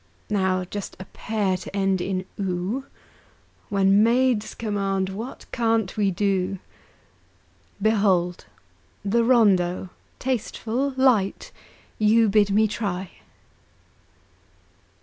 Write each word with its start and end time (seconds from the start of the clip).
Now 0.31 0.63
just 0.63 0.97
a 0.99 1.05
pair 1.05 1.55
to 1.57 1.75
end 1.75 2.01
in 2.01 2.25
"oo" 2.39 2.85
When 3.69 4.01
maids 4.01 4.55
command, 4.55 5.09
what 5.09 5.45
can't 5.51 5.95
we 5.95 6.09
do? 6.09 6.57
Behold! 7.79 8.45
the 9.05 9.23
rondeau, 9.23 9.89
tasteful, 10.17 10.95
light, 10.97 11.51
You 11.99 12.29
bid 12.29 12.49
me 12.49 12.67
try! 12.67 13.11